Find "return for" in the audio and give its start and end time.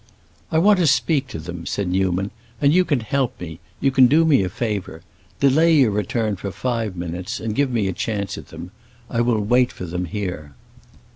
5.91-6.49